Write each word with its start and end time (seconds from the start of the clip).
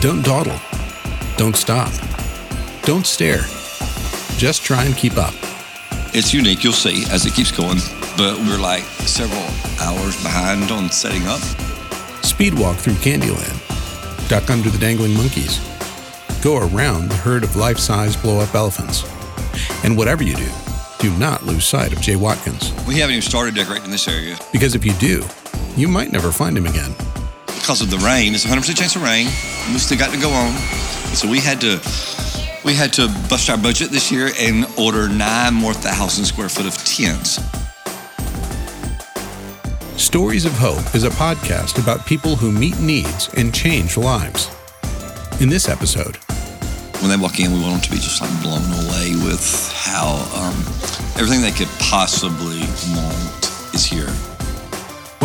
Don't 0.00 0.24
dawdle. 0.24 0.60
Don't 1.36 1.56
stop. 1.56 1.90
Don't 2.82 3.04
stare. 3.04 3.40
Just 4.36 4.62
try 4.62 4.84
and 4.84 4.96
keep 4.96 5.16
up. 5.16 5.34
It's 6.14 6.32
unique, 6.32 6.62
you'll 6.62 6.72
see 6.72 7.04
as 7.10 7.26
it 7.26 7.34
keeps 7.34 7.50
going, 7.50 7.78
but 8.16 8.38
we're 8.46 8.60
like 8.60 8.84
several 9.08 9.42
hours 9.80 10.22
behind 10.22 10.70
on 10.70 10.88
setting 10.92 11.26
up. 11.26 11.40
Speed 12.24 12.56
walk 12.56 12.76
through 12.76 12.94
Candyland. 12.94 13.58
Duck 14.28 14.48
under 14.50 14.70
the 14.70 14.78
dangling 14.78 15.14
monkeys. 15.14 15.58
Go 16.44 16.58
around 16.58 17.08
the 17.08 17.16
herd 17.16 17.42
of 17.42 17.56
life 17.56 17.78
size 17.78 18.14
blow 18.14 18.38
up 18.38 18.54
elephants. 18.54 19.02
And 19.82 19.96
whatever 19.96 20.22
you 20.22 20.36
do, 20.36 20.48
do 21.00 21.10
not 21.18 21.44
lose 21.44 21.64
sight 21.64 21.92
of 21.92 22.00
Jay 22.00 22.14
Watkins. 22.14 22.72
We 22.86 23.00
haven't 23.00 23.16
even 23.16 23.22
started 23.22 23.56
decorating 23.56 23.90
this 23.90 24.06
area. 24.06 24.38
Because 24.52 24.76
if 24.76 24.84
you 24.84 24.92
do, 24.94 25.24
you 25.76 25.88
might 25.88 26.12
never 26.12 26.30
find 26.30 26.56
him 26.56 26.66
again. 26.66 26.94
Because 27.58 27.82
of 27.82 27.90
the 27.90 27.98
rain, 27.98 28.34
it's 28.34 28.46
100% 28.46 28.76
chance 28.76 28.96
of 28.96 29.02
rain. 29.02 29.26
We 29.72 29.78
still 29.78 29.98
got 29.98 30.12
to 30.14 30.20
go 30.20 30.30
on. 30.30 30.52
So 31.14 31.28
we 31.28 31.40
had 31.40 31.60
to 31.60 31.80
we 32.64 32.74
had 32.74 32.92
to 32.94 33.08
bust 33.28 33.50
our 33.50 33.58
budget 33.58 33.90
this 33.90 34.10
year 34.12 34.30
and 34.38 34.66
order 34.78 35.08
nine 35.08 35.54
more 35.54 35.74
thousand 35.74 36.24
square 36.24 36.48
foot 36.48 36.66
of 36.66 36.74
tents. 36.84 37.40
Stories 40.00 40.44
of 40.44 40.52
Hope 40.52 40.94
is 40.94 41.04
a 41.04 41.10
podcast 41.10 41.82
about 41.82 42.06
people 42.06 42.36
who 42.36 42.52
meet 42.52 42.78
needs 42.78 43.28
and 43.36 43.52
change 43.52 43.96
lives. 43.96 44.50
In 45.40 45.48
this 45.48 45.68
episode, 45.68 46.16
when 47.00 47.10
they 47.10 47.16
walk 47.16 47.40
in, 47.40 47.52
we 47.52 47.60
want 47.60 47.74
them 47.74 47.80
to 47.82 47.90
be 47.90 47.96
just 47.96 48.20
like 48.20 48.42
blown 48.42 48.64
away 48.86 49.12
with 49.24 49.72
how 49.74 50.14
um, 50.34 50.56
everything 51.20 51.42
they 51.42 51.52
could 51.52 51.68
possibly 51.78 52.60
want 52.94 53.74
is 53.74 53.84
here. 53.84 54.37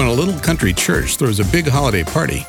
When 0.03 0.12
a 0.12 0.21
little 0.21 0.38
country 0.41 0.73
church 0.73 1.16
throws 1.16 1.39
a 1.39 1.45
big 1.45 1.66
holiday 1.66 2.03
party, 2.03 2.39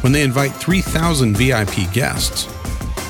when 0.00 0.10
they 0.10 0.22
invite 0.22 0.52
3,000 0.52 1.36
VIP 1.36 1.92
guests, 1.92 2.48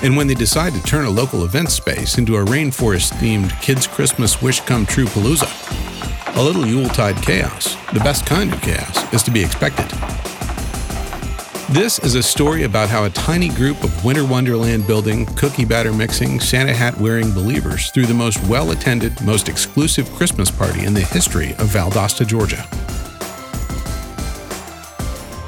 and 0.03 0.17
when 0.17 0.27
they 0.27 0.35
decide 0.35 0.73
to 0.73 0.83
turn 0.83 1.05
a 1.05 1.11
local 1.11 1.45
event 1.45 1.71
space 1.71 2.19
into 2.19 2.35
a 2.35 2.45
rainforest 2.45 3.13
themed 3.13 3.53
Kids 3.63 3.87
Christmas 3.87 4.43
Wish 4.43 4.59
Come 4.63 4.85
True 4.85 5.05
Palooza, 5.05 5.47
a 6.37 6.43
little 6.43 6.67
Yuletide 6.67 7.23
chaos, 7.23 7.77
the 7.93 8.01
best 8.01 8.27
kind 8.27 8.53
of 8.53 8.61
chaos, 8.61 9.15
is 9.15 9.23
to 9.23 9.31
be 9.31 9.45
expected. 9.45 9.87
This 11.71 12.01
is 12.01 12.17
a 12.17 12.23
story 12.25 12.65
about 12.65 12.89
how 12.89 13.05
a 13.05 13.11
tiny 13.11 13.51
group 13.51 13.85
of 13.85 14.05
winter 14.05 14.27
wonderland 14.27 14.89
building, 14.89 15.25
cookie 15.37 15.65
batter 15.65 15.93
mixing, 15.93 16.41
Santa 16.41 16.75
hat 16.75 16.99
wearing 16.99 17.31
believers 17.31 17.93
threw 17.93 18.07
the 18.07 18.13
most 18.13 18.45
well 18.49 18.73
attended, 18.73 19.13
most 19.23 19.49
exclusive 19.49 20.11
Christmas 20.15 20.51
party 20.51 20.85
in 20.85 20.95
the 20.95 21.01
history 21.01 21.51
of 21.53 21.69
Valdosta, 21.69 22.27
Georgia. 22.27 22.67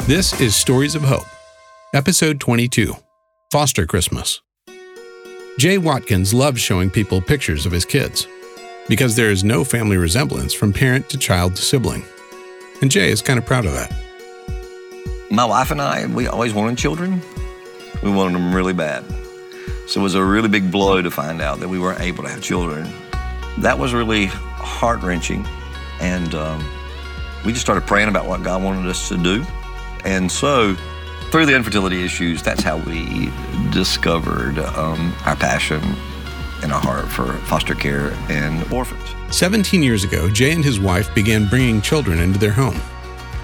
This 0.07 0.41
is 0.41 0.55
Stories 0.55 0.95
of 0.95 1.03
Hope, 1.03 1.27
Episode 1.93 2.39
22 2.39 2.95
Foster 3.51 3.87
Christmas. 3.87 4.41
Jay 5.59 5.79
Watkins 5.79 6.33
loves 6.33 6.61
showing 6.61 6.91
people 6.91 7.21
pictures 7.21 7.67
of 7.67 7.73
his 7.73 7.85
kids 7.85 8.29
because 8.89 9.17
there 9.17 9.33
is 9.33 9.43
no 9.43 9.65
family 9.65 9.97
resemblance 9.97 10.55
from 10.55 10.73
parent 10.73 11.11
to 11.11 11.19
child 11.19 11.57
to 11.57 11.63
sibling. 11.63 12.05
And 12.81 12.89
Jay 12.89 13.11
is 13.11 13.21
kind 13.21 13.37
of 13.37 13.47
proud 13.47 13.67
of 13.67 13.73
that. 13.73 13.93
My 15.33 15.45
wife 15.45 15.73
and 15.73 15.83
I, 15.83 16.07
we 16.07 16.29
always 16.29 16.55
wanted 16.55 16.79
children. 16.79 17.21
We 18.01 18.13
wanted 18.13 18.35
them 18.35 18.55
really 18.55 18.75
bad. 18.75 19.05
So 19.89 19.99
it 19.99 20.05
was 20.05 20.15
a 20.15 20.25
really 20.25 20.49
big 20.49 20.71
blow 20.71 21.03
to 21.03 21.11
find 21.11 21.43
out 21.43 21.59
that 21.59 21.69
we 21.69 21.81
weren't 21.81 22.01
able 22.01 22.23
to 22.23 22.31
have 22.31 22.43
children. 22.43 22.89
That 23.59 23.81
was 23.81 23.93
really 23.93 24.27
heart 24.27 25.03
wrenching. 25.03 25.45
And 26.01 26.33
um, 26.33 26.65
we 27.45 27.51
just 27.51 27.65
started 27.65 27.89
praying 27.89 28.09
about 28.09 28.27
what 28.27 28.45
God 28.45 28.63
wanted 28.63 28.89
us 28.89 29.09
to 29.09 29.17
do. 29.21 29.45
And 30.07 30.31
so, 30.31 30.77
through 31.31 31.47
the 31.47 31.57
infertility 31.57 32.05
issues, 32.05 32.41
that's 32.41 32.63
how 32.63 32.79
we 32.79 33.31
discovered 33.73 34.59
um, 34.61 35.13
our 35.25 35.35
passion 35.35 35.83
and 36.63 36.73
our 36.73 36.81
heart 36.81 37.09
for 37.09 37.33
foster 37.47 37.75
care 37.75 38.13
and 38.29 38.73
orphans. 38.73 39.03
17 39.37 39.83
years 39.83 40.05
ago, 40.05 40.31
Jay 40.31 40.53
and 40.53 40.65
his 40.65 40.79
wife 40.79 41.13
began 41.13 41.49
bringing 41.49 41.81
children 41.83 42.21
into 42.21 42.39
their 42.39 42.53
home. 42.53 42.81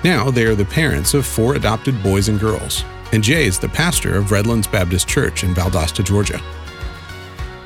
Now 0.05 0.31
they 0.31 0.45
are 0.45 0.55
the 0.55 0.65
parents 0.65 1.15
of 1.15 1.27
four 1.27 1.57
adopted 1.57 2.01
boys 2.01 2.29
and 2.29 2.39
girls, 2.39 2.85
and 3.13 3.25
Jay 3.25 3.45
is 3.45 3.59
the 3.59 3.69
pastor 3.69 4.17
of 4.17 4.31
Redlands 4.31 4.69
Baptist 4.69 5.09
Church 5.09 5.43
in 5.43 5.55
Valdosta, 5.55 6.05
Georgia. 6.05 6.41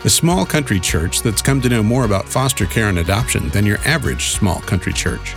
A 0.05 0.11
small 0.11 0.47
country 0.47 0.81
church 0.81 1.21
that's 1.21 1.43
come 1.43 1.61
to 1.61 1.69
know 1.69 1.83
more 1.83 2.07
about 2.07 2.29
foster 2.29 2.65
care 2.65 2.89
and 2.89 2.99
adoption 2.99 3.51
than 3.51 3.67
your 3.67 3.79
average 3.85 4.31
small 4.31 4.61
country 4.61 4.95
church. 4.95 5.35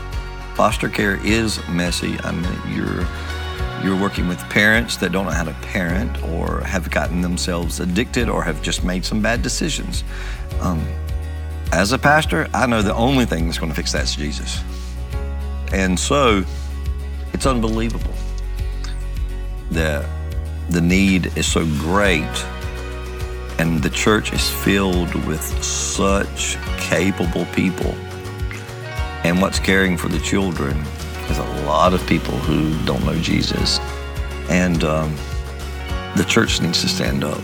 Foster 0.55 0.89
care 0.89 1.19
is 1.25 1.65
messy. 1.69 2.19
I 2.21 2.31
mean, 2.31 2.75
you're 2.75 3.05
you're 3.83 3.99
working 3.99 4.27
with 4.27 4.39
parents 4.49 4.97
that 4.97 5.11
don't 5.11 5.25
know 5.25 5.31
how 5.31 5.43
to 5.43 5.53
parent 5.61 6.21
or 6.23 6.61
have 6.61 6.91
gotten 6.91 7.21
themselves 7.21 7.79
addicted 7.79 8.29
or 8.29 8.43
have 8.43 8.61
just 8.61 8.83
made 8.83 9.05
some 9.05 9.21
bad 9.21 9.41
decisions. 9.41 10.03
Um, 10.59 10.85
as 11.71 11.91
a 11.91 11.97
pastor, 11.97 12.49
I 12.53 12.65
know 12.65 12.81
the 12.81 12.95
only 12.95 13.25
thing 13.25 13.45
that's 13.45 13.57
going 13.57 13.71
to 13.71 13.75
fix 13.75 13.91
that 13.93 14.03
is 14.03 14.15
Jesus. 14.15 14.61
And 15.71 15.99
so 15.99 16.43
it's 17.33 17.45
unbelievable 17.45 18.13
that 19.71 20.05
the 20.69 20.81
need 20.81 21.37
is 21.37 21.45
so 21.45 21.65
great 21.65 22.45
and 23.59 23.81
the 23.83 23.89
church 23.89 24.33
is 24.33 24.49
filled 24.49 25.13
with 25.25 25.41
such 25.63 26.57
capable 26.77 27.45
people. 27.47 27.93
And 29.23 29.41
what's 29.41 29.59
caring 29.59 29.97
for 29.97 30.07
the 30.07 30.19
children 30.19 30.83
there's 31.29 31.37
a 31.39 31.65
lot 31.67 31.93
of 31.93 32.05
people 32.07 32.33
who 32.39 32.73
don't 32.85 33.05
know 33.05 33.15
Jesus. 33.21 33.77
And 34.49 34.83
um, 34.83 35.15
the 36.15 36.25
church 36.27 36.59
needs 36.59 36.81
to 36.81 36.89
stand 36.89 37.23
up. 37.23 37.37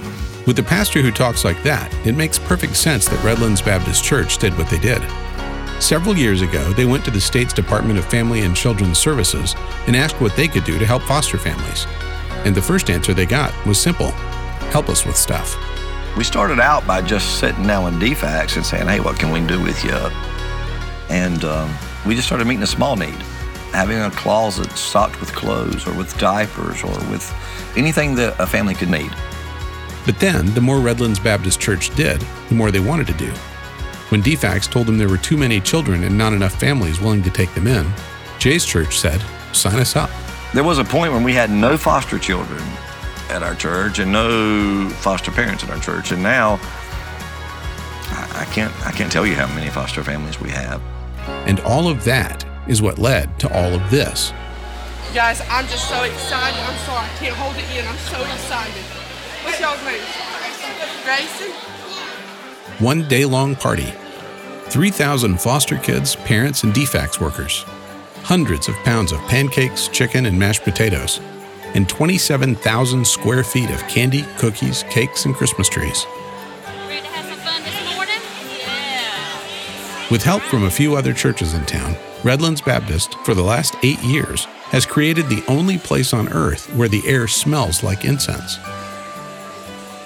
With 0.47 0.57
a 0.57 0.63
pastor 0.63 1.03
who 1.03 1.11
talks 1.11 1.45
like 1.45 1.61
that, 1.61 1.93
it 2.05 2.15
makes 2.15 2.39
perfect 2.39 2.75
sense 2.75 3.07
that 3.07 3.23
Redlands 3.23 3.61
Baptist 3.61 4.03
Church 4.03 4.39
did 4.39 4.57
what 4.57 4.69
they 4.69 4.79
did. 4.79 5.03
Several 5.79 6.17
years 6.17 6.41
ago, 6.41 6.73
they 6.73 6.85
went 6.85 7.05
to 7.05 7.11
the 7.11 7.21
state's 7.21 7.53
Department 7.53 7.99
of 7.99 8.05
Family 8.05 8.41
and 8.41 8.55
Children's 8.55 8.97
Services 8.97 9.53
and 9.85 9.95
asked 9.95 10.19
what 10.19 10.35
they 10.35 10.47
could 10.47 10.63
do 10.63 10.79
to 10.79 10.85
help 10.85 11.03
foster 11.03 11.37
families. 11.37 11.85
And 12.43 12.55
the 12.55 12.61
first 12.61 12.89
answer 12.89 13.13
they 13.13 13.27
got 13.27 13.53
was 13.67 13.79
simple 13.79 14.11
help 14.71 14.89
us 14.89 15.05
with 15.05 15.15
stuff. 15.15 15.55
We 16.17 16.23
started 16.23 16.59
out 16.59 16.87
by 16.87 17.01
just 17.01 17.39
sitting 17.39 17.67
down 17.67 17.83
with 17.83 18.01
DFACS 18.01 18.55
and 18.55 18.65
saying, 18.65 18.87
hey, 18.87 18.99
what 18.99 19.19
can 19.19 19.31
we 19.31 19.45
do 19.45 19.61
with 19.61 19.83
you? 19.83 19.93
And 21.09 21.43
um, 21.45 21.73
we 22.05 22.15
just 22.15 22.27
started 22.27 22.47
meeting 22.47 22.63
a 22.63 22.67
small 22.67 22.95
need 22.95 23.15
having 23.75 23.99
a 23.99 24.11
closet 24.11 24.71
stocked 24.71 25.19
with 25.19 25.33
clothes 25.33 25.85
or 25.85 25.93
with 25.93 26.17
diapers 26.17 26.83
or 26.83 26.93
with 27.11 27.33
anything 27.75 28.15
that 28.15 28.39
a 28.39 28.45
family 28.45 28.73
could 28.73 28.89
need. 28.89 29.11
But 30.05 30.19
then, 30.19 30.53
the 30.53 30.61
more 30.61 30.79
Redlands 30.79 31.19
Baptist 31.19 31.59
Church 31.59 31.93
did, 31.95 32.21
the 32.49 32.55
more 32.55 32.71
they 32.71 32.79
wanted 32.79 33.07
to 33.07 33.13
do. 33.13 33.31
When 34.09 34.21
DFACS 34.21 34.69
told 34.69 34.85
them 34.85 34.97
there 34.97 35.09
were 35.09 35.17
too 35.17 35.35
many 35.35 35.59
children 35.59 36.03
and 36.03 36.17
not 36.17 36.33
enough 36.33 36.59
families 36.59 37.01
willing 37.01 37.23
to 37.23 37.31
take 37.31 37.53
them 37.53 37.67
in, 37.67 37.91
Jay's 38.39 38.65
church 38.65 38.99
said, 38.99 39.21
sign 39.51 39.79
us 39.79 39.95
up. 39.95 40.11
There 40.53 40.63
was 40.63 40.77
a 40.77 40.83
point 40.83 41.11
when 41.11 41.23
we 41.23 41.33
had 41.33 41.49
no 41.49 41.75
foster 41.75 42.19
children 42.19 42.61
at 43.29 43.43
our 43.43 43.55
church 43.55 43.99
and 43.99 44.11
no 44.11 44.89
foster 44.89 45.31
parents 45.31 45.63
at 45.63 45.69
our 45.69 45.79
church, 45.79 46.11
and 46.11 46.21
now 46.21 46.59
I 48.35 48.47
can't 48.51 48.73
I 48.85 48.91
can't 48.91 49.11
tell 49.11 49.25
you 49.25 49.35
how 49.35 49.47
many 49.55 49.69
foster 49.69 50.03
families 50.03 50.39
we 50.39 50.49
have. 50.51 50.81
And 51.47 51.59
all 51.61 51.87
of 51.87 52.03
that 52.03 52.44
is 52.67 52.81
what 52.81 52.97
led 52.97 53.37
to 53.39 53.53
all 53.53 53.73
of 53.73 53.89
this. 53.89 54.33
Guys, 55.13 55.41
I'm 55.49 55.65
just 55.67 55.87
so 55.87 56.03
excited. 56.03 56.59
I'm 56.59 56.77
sorry, 56.79 57.05
I 57.05 57.15
can't 57.17 57.35
hold 57.35 57.55
it 57.55 57.69
in. 57.77 57.87
I'm 57.87 57.97
so 57.97 58.21
excited. 58.21 58.83
What's 59.43 59.59
y'all's 59.59 59.83
name? 59.85 60.01
Grayson? 61.05 61.51
One 62.79 63.07
day 63.07 63.25
long 63.25 63.55
party. 63.55 63.93
3,000 64.69 65.39
foster 65.39 65.77
kids, 65.77 66.15
parents, 66.15 66.63
and 66.63 66.73
DFACS 66.73 67.21
workers. 67.21 67.63
Hundreds 68.23 68.67
of 68.67 68.75
pounds 68.77 69.11
of 69.11 69.19
pancakes, 69.27 69.87
chicken, 69.87 70.25
and 70.25 70.37
mashed 70.37 70.63
potatoes. 70.63 71.21
And 71.75 71.87
27,000 71.87 73.05
square 73.05 73.43
feet 73.43 73.69
of 73.69 73.87
candy, 73.87 74.25
cookies, 74.39 74.83
cakes, 74.89 75.25
and 75.25 75.35
Christmas 75.35 75.69
trees. 75.69 76.05
With 80.11 80.21
help 80.21 80.43
from 80.43 80.65
a 80.65 80.69
few 80.69 80.95
other 80.95 81.13
churches 81.13 81.55
in 81.55 81.65
town, 81.65 81.95
Redlands 82.23 82.61
Baptist, 82.61 83.15
for 83.25 83.33
the 83.33 83.41
last 83.41 83.75
eight 83.81 83.99
years, 84.03 84.45
has 84.69 84.85
created 84.85 85.27
the 85.29 85.43
only 85.47 85.79
place 85.79 86.13
on 86.13 86.31
earth 86.31 86.71
where 86.75 86.87
the 86.87 87.01
air 87.07 87.27
smells 87.27 87.81
like 87.81 88.05
incense. 88.05 88.59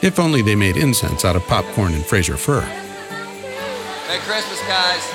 If 0.01 0.17
only 0.17 0.41
they 0.41 0.55
made 0.55 0.77
incense 0.77 1.25
out 1.25 1.35
of 1.35 1.43
popcorn 1.47 1.93
and 1.93 2.05
Fraser 2.05 2.37
fir. 2.37 2.61
Merry 4.07 4.19
Christmas, 4.19 4.61
guys. 4.61 5.05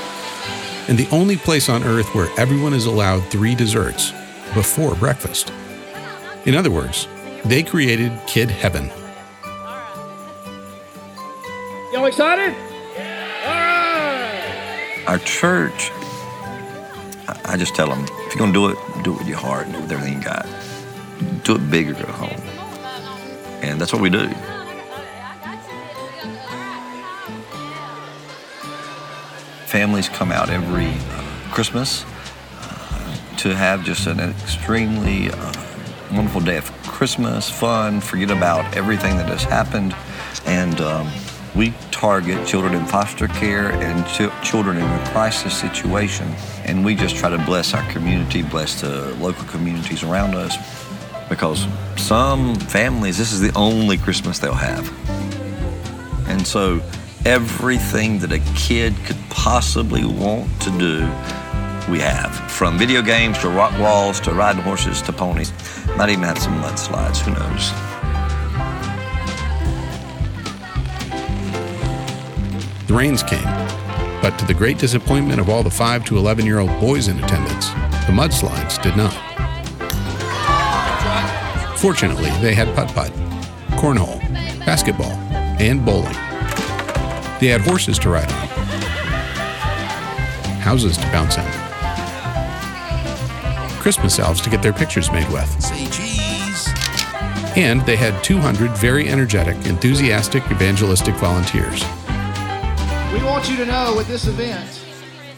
And 0.86 0.98
the 0.98 1.08
only 1.10 1.38
place 1.38 1.70
on 1.70 1.82
earth 1.82 2.14
where 2.14 2.28
everyone 2.38 2.74
is 2.74 2.84
allowed 2.84 3.20
three 3.30 3.54
desserts 3.54 4.12
before 4.52 4.94
breakfast. 4.96 5.50
In 6.44 6.54
other 6.54 6.70
words, 6.70 7.08
they 7.46 7.62
created 7.62 8.12
Kid 8.26 8.50
Heaven. 8.50 8.90
Y'all 11.90 12.04
excited? 12.04 12.54
Our 15.06 15.18
church 15.18 15.90
I 17.46 17.56
just 17.56 17.74
tell 17.74 17.88
them, 17.88 18.04
if 18.26 18.34
you're 18.34 18.38
going 18.38 18.52
to 18.52 18.58
do 18.58 18.68
it, 18.68 19.04
do 19.04 19.14
it 19.14 19.18
with 19.18 19.28
your 19.28 19.38
heart, 19.38 19.66
and 19.66 19.72
do 19.74 19.78
it 19.78 19.82
with 19.82 19.92
everything 19.92 20.18
you 20.18 20.24
got. 20.24 20.46
Do 21.44 21.56
it 21.56 21.70
big 21.70 21.90
or 21.90 21.94
go 21.94 22.10
home. 22.12 22.40
And 23.62 23.80
that's 23.80 23.92
what 23.92 24.02
we 24.02 24.10
do. 24.10 24.28
Families 29.66 30.08
come 30.08 30.32
out 30.32 30.50
every 30.50 30.88
uh, 30.88 31.52
Christmas 31.52 32.04
uh, 32.60 33.36
to 33.38 33.54
have 33.54 33.84
just 33.84 34.06
an 34.06 34.20
extremely 34.20 35.30
uh, 35.30 35.52
wonderful 36.12 36.40
day 36.40 36.56
of 36.56 36.70
Christmas, 36.82 37.50
fun, 37.50 38.00
forget 38.00 38.30
about 38.30 38.76
everything 38.76 39.16
that 39.16 39.28
has 39.28 39.42
happened. 39.44 39.94
And 40.46 40.80
um, 40.80 41.10
we 41.54 41.72
target 41.90 42.46
children 42.46 42.74
in 42.74 42.84
foster 42.86 43.28
care 43.28 43.70
and 43.72 44.04
ch- 44.06 44.48
children 44.48 44.76
in 44.76 44.82
a 44.82 45.06
crisis 45.10 45.58
situation. 45.58 46.26
And 46.64 46.84
we 46.84 46.94
just 46.94 47.16
try 47.16 47.30
to 47.30 47.38
bless 47.38 47.74
our 47.74 47.88
community, 47.90 48.42
bless 48.42 48.80
the 48.80 49.14
local 49.20 49.44
communities 49.44 50.02
around 50.02 50.34
us, 50.34 50.56
because 51.28 51.66
some 51.96 52.56
families, 52.56 53.16
this 53.16 53.32
is 53.32 53.40
the 53.40 53.52
only 53.56 53.96
Christmas 53.96 54.38
they'll 54.38 54.52
have. 54.52 54.92
And 56.28 56.46
so 56.46 56.80
everything 57.24 58.18
that 58.18 58.32
a 58.32 58.40
kid 58.56 58.94
could 59.04 59.18
possibly 59.30 60.04
want 60.04 60.48
to 60.62 60.70
do, 60.78 61.00
we 61.90 62.00
have. 62.00 62.34
From 62.50 62.78
video 62.78 63.02
games 63.02 63.38
to 63.38 63.48
rock 63.48 63.78
walls 63.78 64.18
to 64.20 64.32
riding 64.32 64.62
horses 64.62 65.02
to 65.02 65.12
ponies. 65.12 65.52
Might 65.96 66.10
even 66.10 66.24
have 66.24 66.38
some 66.38 66.60
mudslides, 66.60 67.18
who 67.18 67.32
knows. 67.32 68.03
The 72.86 72.92
rains 72.92 73.22
came, 73.22 73.42
but 74.20 74.38
to 74.38 74.44
the 74.44 74.52
great 74.52 74.76
disappointment 74.76 75.40
of 75.40 75.48
all 75.48 75.62
the 75.62 75.70
5 75.70 76.04
to 76.04 76.18
11 76.18 76.44
year 76.44 76.58
old 76.58 76.78
boys 76.80 77.08
in 77.08 77.18
attendance, 77.24 77.70
the 78.06 78.12
mudslides 78.12 78.82
did 78.82 78.94
not. 78.94 79.14
Fortunately, 81.78 82.28
they 82.42 82.54
had 82.54 82.74
putt 82.76 82.88
putt, 82.94 83.10
cornhole, 83.80 84.20
basketball, 84.66 85.12
and 85.58 85.82
bowling. 85.82 86.12
They 87.40 87.48
had 87.48 87.62
horses 87.62 87.98
to 88.00 88.10
ride 88.10 88.30
on, 88.30 88.48
houses 90.60 90.98
to 90.98 91.04
bounce 91.04 91.38
in, 91.38 91.64
Christmas 93.80 94.18
elves 94.18 94.42
to 94.42 94.50
get 94.50 94.60
their 94.60 94.74
pictures 94.74 95.10
made 95.10 95.30
with. 95.30 95.48
Say 95.62 95.86
cheese. 95.86 96.68
And 97.56 97.80
they 97.86 97.96
had 97.96 98.22
200 98.22 98.72
very 98.72 99.08
energetic, 99.08 99.56
enthusiastic, 99.66 100.42
evangelistic 100.50 101.14
volunteers. 101.14 101.82
We 103.14 103.22
want 103.22 103.48
you 103.48 103.56
to 103.58 103.64
know 103.64 103.94
with 103.96 104.08
this 104.08 104.26
event 104.26 104.84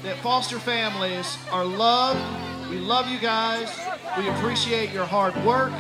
that 0.03 0.17
foster 0.23 0.59
families 0.59 1.37
are 1.53 1.63
loved. 1.67 2.19
We 2.71 2.79
love 2.79 3.07
you 3.07 3.19
guys. 3.19 3.69
We 4.17 4.31
appreciate 4.31 4.93
your 4.93 5.05
hard 5.05 5.37
work. 5.45 5.73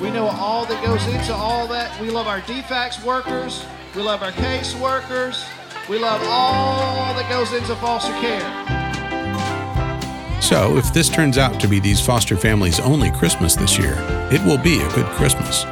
We 0.00 0.10
know 0.10 0.28
all 0.28 0.64
that 0.64 0.82
goes 0.82 1.06
into 1.08 1.34
all 1.34 1.68
that. 1.68 2.00
We 2.00 2.08
love 2.08 2.26
our 2.26 2.40
DFACS 2.40 3.04
workers. 3.04 3.66
We 3.94 4.00
love 4.00 4.22
our 4.22 4.32
case 4.32 4.74
workers. 4.76 5.44
We 5.90 5.98
love 5.98 6.22
all 6.24 7.12
that 7.12 7.28
goes 7.28 7.52
into 7.52 7.76
foster 7.76 8.14
care. 8.14 8.40
So, 10.40 10.78
if 10.78 10.90
this 10.94 11.10
turns 11.10 11.36
out 11.36 11.60
to 11.60 11.68
be 11.68 11.80
these 11.80 12.00
foster 12.00 12.38
families' 12.38 12.80
only 12.80 13.10
Christmas 13.10 13.54
this 13.54 13.78
year, 13.78 13.94
it 14.32 14.42
will 14.46 14.56
be 14.56 14.80
a 14.80 14.88
good 14.94 15.06
Christmas. 15.16 15.66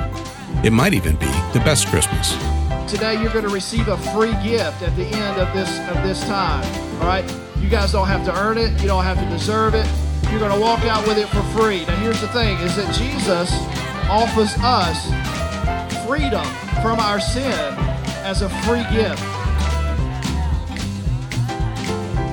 It 0.63 0.75
might 0.75 0.93
even 0.93 1.17
be 1.17 1.33
the 1.55 1.63
best 1.65 1.87
Christmas. 1.87 2.54
Today 2.89 3.21
you're 3.21 3.33
going 3.33 3.47
to 3.47 3.51
receive 3.51 3.89
a 3.89 3.97
free 4.13 4.35
gift 4.43 4.83
at 4.83 4.95
the 4.95 5.05
end 5.07 5.41
of 5.41 5.53
this 5.55 5.79
of 5.89 6.03
this 6.03 6.21
time. 6.25 6.65
All 7.01 7.07
right? 7.07 7.25
You 7.59 7.71
guys 7.71 7.93
don't 7.93 8.07
have 8.07 8.25
to 8.27 8.39
earn 8.39 8.59
it. 8.59 8.79
You 8.83 8.87
don't 8.87 9.05
have 9.05 9.19
to 9.19 9.29
deserve 9.31 9.75
it. 9.75 9.87
You're 10.31 10.39
going 10.39 10.53
to 10.53 10.61
walk 10.61 10.85
out 10.85 11.07
with 11.09 11.17
it 11.17 11.27
for 11.29 11.43
free. 11.59 11.87
Now 11.87 11.97
here's 11.97 12.21
the 12.21 12.29
thing 12.29 12.59
is 12.59 12.77
that 12.77 12.95
Jesus 12.95 13.51
offers 14.11 14.55
us 14.59 15.07
freedom 16.07 16.45
from 16.83 17.01
our 17.01 17.21
sin 17.21 17.53
as 18.23 18.43
a 18.43 18.51
free 18.65 18.85
gift. 18.93 19.23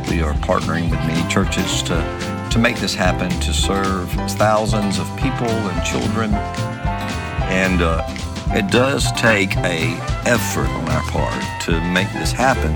We 0.09 0.21
are 0.21 0.33
partnering 0.43 0.91
with 0.91 0.99
many 0.99 1.27
churches 1.29 1.81
to, 1.83 2.49
to 2.51 2.59
make 2.59 2.75
this 2.77 2.93
happen, 2.93 3.29
to 3.29 3.53
serve 3.53 4.11
thousands 4.33 4.99
of 4.99 5.07
people 5.15 5.47
and 5.47 5.85
children. 5.85 6.33
And 6.33 7.81
uh, 7.81 8.05
it 8.53 8.69
does 8.71 9.11
take 9.13 9.55
a 9.57 9.95
effort 10.25 10.67
on 10.67 10.89
our 10.89 11.01
part 11.03 11.61
to 11.61 11.79
make 11.91 12.11
this 12.13 12.31
happen, 12.31 12.73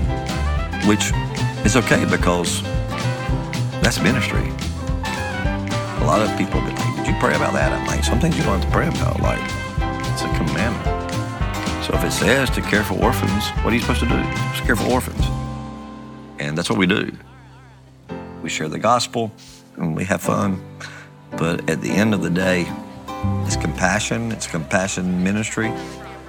which 0.88 1.12
is 1.64 1.76
okay 1.76 2.04
because 2.04 2.62
that's 3.82 4.00
ministry. 4.00 4.48
A 6.00 6.04
lot 6.06 6.22
of 6.22 6.36
people 6.38 6.60
be 6.60 6.68
like, 6.68 6.96
did 6.96 7.06
you 7.06 7.14
pray 7.20 7.34
about 7.34 7.52
that? 7.52 7.72
I'm 7.72 7.86
like, 7.86 8.04
some 8.04 8.18
things 8.18 8.36
you 8.36 8.42
don't 8.44 8.60
have 8.60 8.64
to 8.64 8.70
pray 8.70 8.88
about. 8.88 9.20
Like, 9.20 9.40
it's 10.12 10.22
a 10.22 10.28
commandment. 10.38 11.84
So 11.84 11.94
if 11.94 12.04
it 12.04 12.12
says 12.12 12.48
to 12.50 12.62
care 12.62 12.82
for 12.82 12.94
orphans, 12.94 13.48
what 13.62 13.72
are 13.72 13.74
you 13.74 13.80
supposed 13.80 14.00
to 14.00 14.08
do? 14.08 14.22
Just 14.52 14.64
care 14.64 14.76
for 14.76 14.90
orphans. 14.90 15.24
And 16.38 16.56
that's 16.56 16.70
what 16.70 16.78
we 16.78 16.86
do. 16.86 17.12
We 18.42 18.48
share 18.48 18.68
the 18.68 18.78
gospel 18.78 19.30
and 19.76 19.94
we 19.94 20.04
have 20.04 20.22
fun. 20.22 20.64
But 21.32 21.68
at 21.68 21.82
the 21.82 21.90
end 21.90 22.14
of 22.14 22.22
the 22.22 22.30
day, 22.30 22.66
it's 23.46 23.56
compassion, 23.56 24.32
it's 24.32 24.46
compassion 24.46 25.22
ministry, 25.22 25.72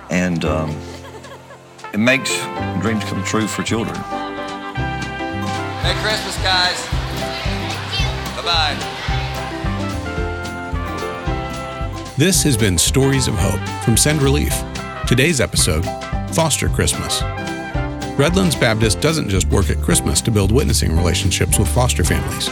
and 0.10 0.46
um, 0.46 0.70
it 1.94 2.00
makes 2.00 2.36
dreams 2.82 3.04
come 3.06 3.24
true 3.24 3.48
for 3.48 3.64
children. 3.64 3.96
Merry 5.84 6.00
Christmas, 6.02 6.38
guys. 6.44 6.86
Bye 8.36 8.44
bye. 8.44 8.94
This 12.18 12.44
has 12.44 12.58
been 12.58 12.78
Stories 12.78 13.28
of 13.28 13.36
Hope 13.36 13.62
from 13.84 13.96
Send 13.96 14.22
Relief. 14.22 14.54
Today's 15.08 15.40
episode 15.40 15.86
Foster 16.34 16.68
Christmas. 16.68 17.22
Redlands 18.18 18.56
Baptist 18.56 19.00
doesn't 19.00 19.30
just 19.30 19.48
work 19.50 19.70
at 19.70 19.78
Christmas 19.78 20.20
to 20.22 20.32
build 20.32 20.52
witnessing 20.52 20.96
relationships 20.96 21.60
with 21.60 21.68
foster 21.68 22.04
families. 22.04 22.50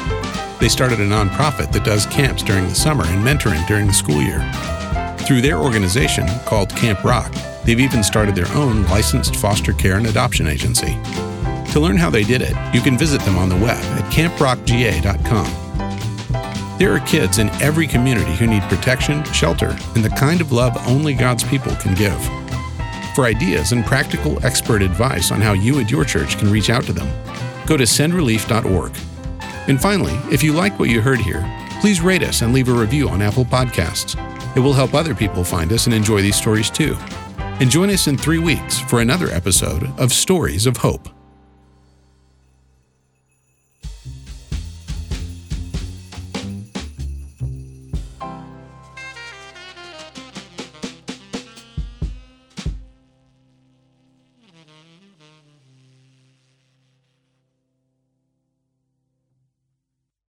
They 0.60 0.70
started 0.70 1.00
a 1.00 1.06
nonprofit 1.08 1.72
that 1.74 1.84
does 1.84 2.06
camps 2.06 2.42
during 2.42 2.68
the 2.68 2.76
summer 2.76 3.04
and 3.06 3.24
mentoring 3.24 3.66
during 3.68 3.88
the 3.88 3.94
school 3.94 4.22
year. 4.22 4.40
Through 5.20 5.42
their 5.42 5.58
organization, 5.58 6.28
called 6.46 6.70
Camp 6.70 7.04
Rock, 7.04 7.34
they've 7.66 7.80
even 7.80 8.04
started 8.04 8.36
their 8.36 8.52
own 8.54 8.84
licensed 8.84 9.36
foster 9.36 9.74
care 9.74 9.98
and 9.98 10.08
adoption 10.08 10.48
agency. 10.48 10.98
To 11.72 11.80
learn 11.80 11.98
how 11.98 12.10
they 12.10 12.24
did 12.24 12.42
it, 12.42 12.56
you 12.74 12.80
can 12.80 12.98
visit 12.98 13.22
them 13.22 13.38
on 13.38 13.50
the 13.50 13.56
web 13.56 13.84
at 13.84 14.12
camprockga.com. 14.12 15.66
There 16.78 16.94
are 16.94 17.00
kids 17.02 17.40
in 17.40 17.50
every 17.62 17.88
community 17.88 18.36
who 18.36 18.48
need 18.48 18.64
protection, 18.64 19.24
shelter, 19.26 19.76
and 19.96 20.04
the 20.04 20.10
kind 20.10 20.42
of 20.42 20.52
love 20.52 20.78
only 20.88 21.14
God's 21.14 21.44
people 21.44 21.76
can 21.76 21.96
give. 21.96 22.22
For 23.16 23.26
ideas 23.26 23.72
and 23.72 23.86
practical 23.86 24.46
expert 24.46 24.82
advice 24.82 25.32
on 25.32 25.42
how 25.42 25.54
you 25.54 25.80
and 25.80 25.90
your 25.90 26.06
church 26.06 26.38
can 26.38 26.52
reach 26.52 26.70
out 26.70 26.84
to 26.84 26.94
them, 26.94 27.08
go 27.66 27.78
to 27.78 27.84
sendrelief.org. 27.84 29.15
And 29.68 29.82
finally, 29.82 30.14
if 30.32 30.44
you 30.44 30.54
like 30.54 30.78
what 30.80 30.90
you 30.90 31.02
heard 31.02 31.20
here, 31.20 31.44
please 31.82 32.02
rate 32.02 32.24
us 32.24 32.42
and 32.42 32.54
leave 32.54 32.70
a 32.70 32.74
review 32.74 33.10
on 33.10 33.22
Apple 33.22 33.46
Podcasts. 33.46 34.16
It 34.56 34.60
will 34.60 34.74
help 34.74 34.94
other 34.94 35.16
people 35.16 35.44
find 35.44 35.72
us 35.72 35.86
and 35.86 35.94
enjoy 35.94 36.22
these 36.22 36.36
stories 36.36 36.70
too. 36.70 36.96
And 37.38 37.70
join 37.70 37.90
us 37.90 38.08
in 38.08 38.18
three 38.18 38.40
weeks 38.40 38.80
for 38.80 39.02
another 39.02 39.30
episode 39.30 39.90
of 40.00 40.12
Stories 40.12 40.66
of 40.66 40.78
Hope. 40.78 41.15